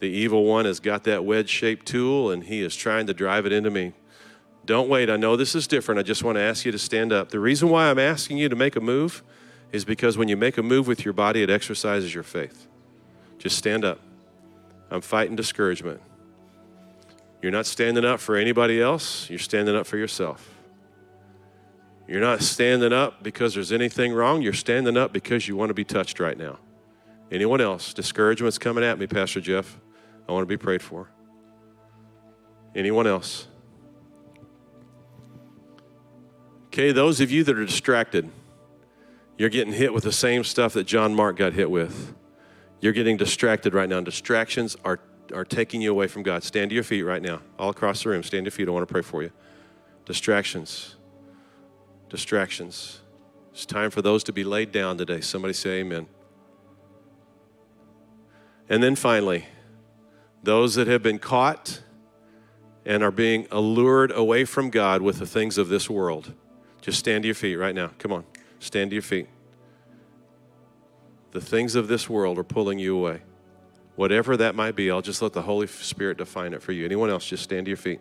[0.00, 3.46] The evil one has got that wedge shaped tool and he is trying to drive
[3.46, 3.92] it into me.
[4.64, 5.10] Don't wait.
[5.10, 5.98] I know this is different.
[5.98, 7.30] I just want to ask you to stand up.
[7.30, 9.22] The reason why I'm asking you to make a move
[9.72, 12.66] is because when you make a move with your body, it exercises your faith.
[13.38, 14.00] Just stand up.
[14.90, 16.00] I'm fighting discouragement.
[17.42, 20.54] You're not standing up for anybody else, you're standing up for yourself.
[22.06, 25.74] You're not standing up because there's anything wrong, you're standing up because you want to
[25.74, 26.58] be touched right now.
[27.30, 27.94] Anyone else?
[27.94, 29.78] Discouragement's coming at me, Pastor Jeff.
[30.30, 31.10] I want to be prayed for.
[32.72, 33.48] Anyone else?
[36.66, 38.30] Okay, those of you that are distracted,
[39.36, 42.14] you're getting hit with the same stuff that John Mark got hit with.
[42.78, 43.96] You're getting distracted right now.
[43.96, 45.00] and Distractions are,
[45.34, 46.44] are taking you away from God.
[46.44, 48.22] Stand to your feet right now, all across the room.
[48.22, 48.68] Stand to your feet.
[48.68, 49.32] I want to pray for you.
[50.04, 50.94] Distractions.
[52.08, 53.00] Distractions.
[53.52, 55.22] It's time for those to be laid down today.
[55.22, 56.06] Somebody say amen.
[58.68, 59.46] And then finally,
[60.42, 61.82] those that have been caught
[62.84, 66.32] and are being allured away from God with the things of this world.
[66.80, 67.90] Just stand to your feet right now.
[67.98, 68.24] Come on.
[68.58, 69.28] Stand to your feet.
[71.32, 73.22] The things of this world are pulling you away.
[73.96, 76.84] Whatever that might be, I'll just let the Holy Spirit define it for you.
[76.84, 78.00] Anyone else, just stand to your feet.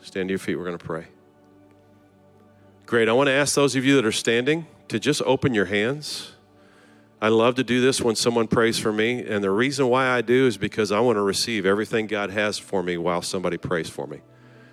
[0.00, 0.56] Stand to your feet.
[0.56, 1.06] We're going to pray.
[2.86, 3.08] Great.
[3.08, 6.32] I want to ask those of you that are standing to just open your hands.
[7.22, 9.24] I love to do this when someone prays for me.
[9.26, 12.58] And the reason why I do is because I want to receive everything God has
[12.58, 14.20] for me while somebody prays for me.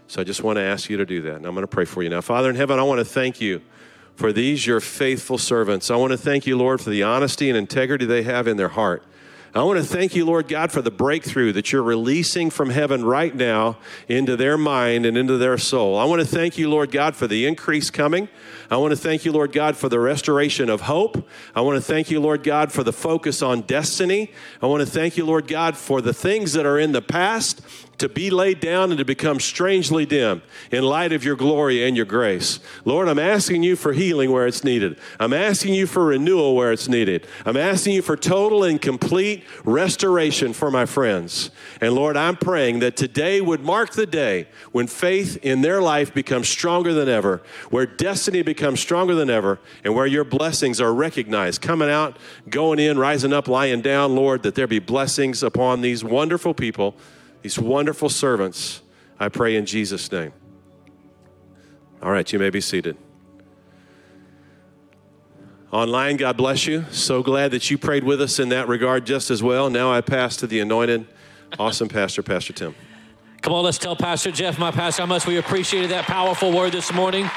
[0.07, 1.35] So I just want to ask you to do that.
[1.35, 2.21] And I'm going to pray for you now.
[2.21, 3.61] Father in heaven, I want to thank you
[4.15, 5.91] for these, your faithful servants.
[5.91, 8.69] I want to thank you, Lord, for the honesty and integrity they have in their
[8.69, 9.03] heart.
[9.55, 13.03] I want to thank you, Lord God, for the breakthrough that you're releasing from heaven
[13.03, 15.97] right now into their mind and into their soul.
[15.97, 18.27] I want to thank you, Lord God, for the increase coming.
[18.69, 21.27] I want to thank you, Lord God, for the restoration of hope.
[21.55, 24.31] I want to thank you, Lord God, for the focus on destiny.
[24.61, 27.61] I want to thank you, Lord God, for the things that are in the past
[27.97, 31.95] to be laid down and to become strangely dim in light of your glory and
[31.95, 32.59] your grace.
[32.85, 34.99] Lord, I'm asking you for healing where it's needed.
[35.19, 37.25] I'm asking you for renewal where it's needed.
[37.45, 41.49] I'm asking you for total and complete restoration for my friends.
[41.81, 46.13] And Lord, I'm praying that today would mark the day when faith in their life
[46.13, 50.93] becomes stronger than ever, where destiny becomes stronger than ever, and where your blessings are
[50.93, 52.17] recognized, coming out,
[52.49, 56.95] going in, rising up, lying down, Lord, that there be blessings upon these wonderful people
[57.41, 58.81] these wonderful servants,
[59.19, 60.33] I pray in Jesus' name.
[62.01, 62.97] All right, you may be seated.
[65.71, 66.85] Online, God bless you.
[66.91, 69.69] So glad that you prayed with us in that regard just as well.
[69.69, 71.07] Now I pass to the anointed,
[71.59, 72.75] awesome pastor, Pastor Tim.
[73.41, 76.71] Come on, let's tell Pastor Jeff, my pastor, how much we appreciated that powerful word
[76.71, 77.29] this morning.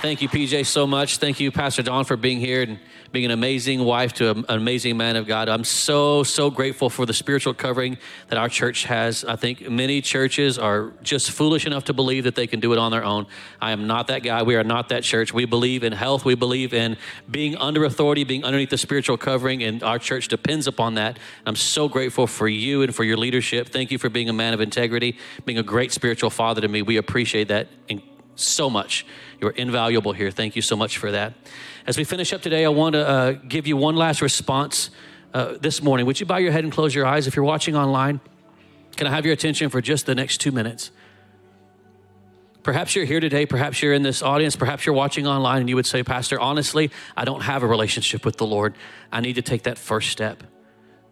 [0.00, 1.16] Thank you, PJ, so much.
[1.16, 2.78] Thank you, Pastor Dawn, for being here and
[3.10, 5.48] being an amazing wife to an amazing man of God.
[5.48, 9.24] I'm so, so grateful for the spiritual covering that our church has.
[9.24, 12.78] I think many churches are just foolish enough to believe that they can do it
[12.78, 13.26] on their own.
[13.60, 14.44] I am not that guy.
[14.44, 15.34] We are not that church.
[15.34, 16.24] We believe in health.
[16.24, 16.96] We believe in
[17.28, 21.18] being under authority, being underneath the spiritual covering, and our church depends upon that.
[21.44, 23.70] I'm so grateful for you and for your leadership.
[23.70, 26.82] Thank you for being a man of integrity, being a great spiritual father to me.
[26.82, 27.66] We appreciate that
[28.40, 29.06] so much.
[29.40, 30.30] You're invaluable here.
[30.30, 31.34] Thank you so much for that.
[31.86, 34.90] As we finish up today, I want to uh, give you one last response
[35.32, 36.06] uh, this morning.
[36.06, 37.26] Would you bow your head and close your eyes?
[37.26, 38.20] If you're watching online,
[38.96, 40.90] can I have your attention for just the next two minutes?
[42.62, 45.76] Perhaps you're here today, perhaps you're in this audience, perhaps you're watching online and you
[45.76, 48.74] would say, Pastor, honestly, I don't have a relationship with the Lord.
[49.10, 50.42] I need to take that first step.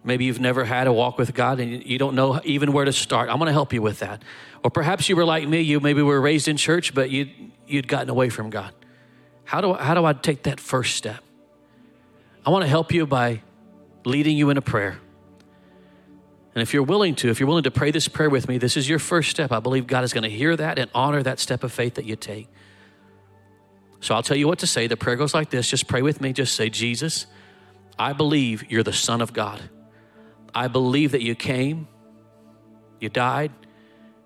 [0.03, 2.93] Maybe you've never had a walk with God and you don't know even where to
[2.93, 3.29] start.
[3.29, 4.23] I'm going to help you with that.
[4.63, 7.29] Or perhaps you were like me, you maybe were raised in church, but you,
[7.65, 8.73] you'd gotten away from God.
[9.43, 11.23] How do, how do I take that first step?
[12.45, 13.41] I want to help you by
[14.05, 14.99] leading you in a prayer.
[16.55, 18.77] And if you're willing to, if you're willing to pray this prayer with me, this
[18.77, 19.51] is your first step.
[19.51, 22.05] I believe God is going to hear that and honor that step of faith that
[22.05, 22.47] you take.
[23.99, 24.87] So I'll tell you what to say.
[24.87, 26.33] The prayer goes like this just pray with me.
[26.33, 27.27] Just say, Jesus,
[27.99, 29.69] I believe you're the Son of God.
[30.53, 31.87] I believe that you came,
[32.99, 33.51] you died,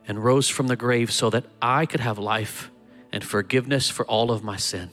[0.08, 2.72] and rose from the grave so that I could have life
[3.12, 4.90] and forgiveness for all of my sin.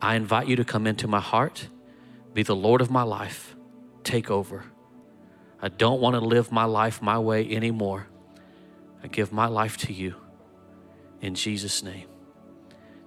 [0.00, 1.68] I invite you to come into my heart,
[2.34, 3.56] be the Lord of my life,
[4.04, 4.64] take over.
[5.60, 8.06] I don't want to live my life my way anymore.
[9.02, 10.16] I give my life to you
[11.20, 12.08] in Jesus' name.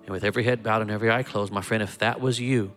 [0.04, 2.74] And with every head bowed and every eye closed, my friend, if that was you,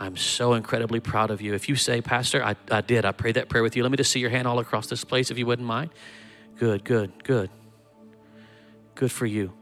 [0.00, 1.54] I'm so incredibly proud of you.
[1.54, 3.96] If you say, Pastor, I, I did, I prayed that prayer with you, let me
[3.96, 5.90] just see your hand all across this place if you wouldn't mind.
[6.58, 7.50] Good, good, good.
[8.94, 9.52] Good for you.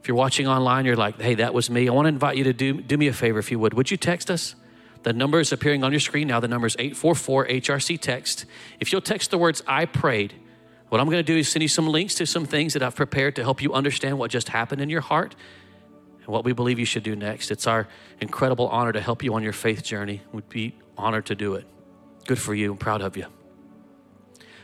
[0.00, 1.88] If you're watching online, you're like, hey, that was me.
[1.88, 3.74] I want to invite you to do, do me a favor if you would.
[3.74, 4.54] Would you text us?
[5.02, 6.40] The number is appearing on your screen now.
[6.40, 8.44] The number is 844 HRC text.
[8.80, 10.34] If you'll text the words I prayed,
[10.88, 12.94] what I'm going to do is send you some links to some things that I've
[12.94, 15.34] prepared to help you understand what just happened in your heart
[16.26, 17.50] and what we believe you should do next.
[17.50, 17.88] It's our
[18.20, 20.22] incredible honor to help you on your faith journey.
[20.32, 21.66] We'd be honored to do it.
[22.26, 22.72] Good for you.
[22.72, 23.26] I'm proud of you.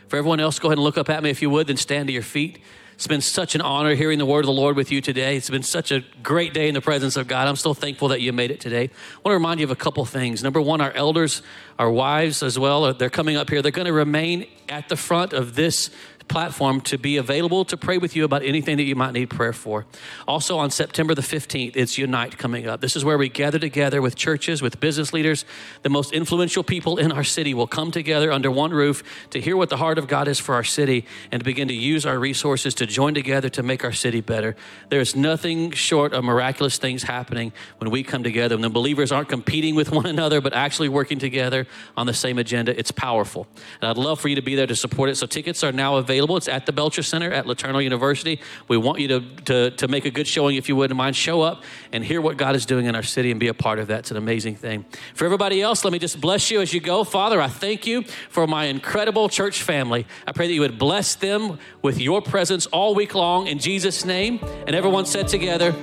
[0.09, 2.07] For everyone else, go ahead and look up at me if you would, then stand
[2.07, 2.59] to your feet.
[2.95, 5.35] It's been such an honor hearing the word of the Lord with you today.
[5.35, 7.47] It's been such a great day in the presence of God.
[7.47, 8.83] I'm so thankful that you made it today.
[8.83, 10.43] I want to remind you of a couple things.
[10.43, 11.41] Number one, our elders,
[11.79, 13.61] our wives as well, they're coming up here.
[13.63, 15.89] They're going to remain at the front of this
[16.33, 19.53] platform to be available to pray with you about anything that you might need prayer
[19.53, 19.85] for.
[20.27, 22.81] Also, on September the 15th, it's Unite coming up.
[22.81, 25.45] This is where we gather together with churches, with business leaders.
[25.83, 29.55] The most influential people in our city will come together under one roof to hear
[29.55, 32.17] what the heart of God is for our city and to begin to use our
[32.17, 34.55] resources to join together to make our city better.
[34.89, 38.55] There's nothing short of miraculous things happening when we come together.
[38.55, 42.39] When the believers aren't competing with one another, but actually working together on the same
[42.39, 42.75] agenda.
[42.75, 43.45] It's powerful.
[43.81, 45.17] And I'd love for you to be there to support it.
[45.17, 46.37] So tickets are now available available.
[46.37, 48.39] It's at the Belcher Center at LeTourneau University.
[48.67, 51.15] We want you to, to, to make a good showing, if you wouldn't mind.
[51.15, 53.79] Show up and hear what God is doing in our city and be a part
[53.79, 53.99] of that.
[53.99, 54.85] It's an amazing thing.
[55.13, 57.03] For everybody else, let me just bless you as you go.
[57.03, 60.07] Father, I thank you for my incredible church family.
[60.25, 64.05] I pray that you would bless them with your presence all week long in Jesus'
[64.05, 64.39] name.
[64.65, 65.75] And everyone said together,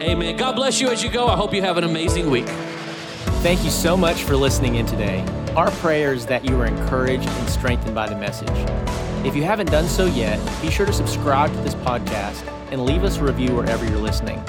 [0.00, 0.36] Amen.
[0.36, 1.26] God bless you as you go.
[1.26, 2.46] I hope you have an amazing week.
[3.42, 5.24] Thank you so much for listening in today.
[5.58, 8.48] Our prayer is that you are encouraged and strengthened by the message.
[9.26, 13.02] If you haven't done so yet, be sure to subscribe to this podcast and leave
[13.02, 14.40] us a review wherever you're listening.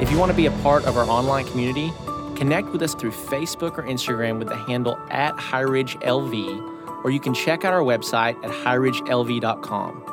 [0.00, 1.92] If you want to be a part of our online community,
[2.36, 7.34] connect with us through Facebook or Instagram with the handle at HighRidgeLV, or you can
[7.34, 10.04] check out our website at highridgelv.com.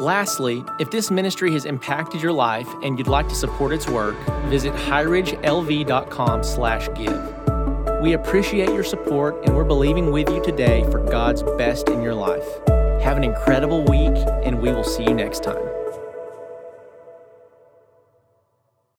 [0.00, 4.16] Lastly, if this ministry has impacted your life and you'd like to support its work,
[4.46, 7.34] visit highridgelv.com/give.
[8.00, 12.14] We appreciate your support and we're believing with you today for God's best in your
[12.14, 12.46] life.
[13.02, 15.77] Have an incredible week, and we will see you next time.